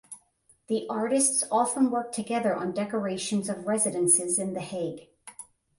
The 0.65 0.87
artists 0.89 1.43
often 1.51 1.91
worked 1.91 2.15
together 2.15 2.55
on 2.55 2.71
decorations 2.73 3.49
of 3.49 3.67
residences 3.67 4.39
in 4.39 4.55
The 4.55 4.59
Hague. 4.61 5.09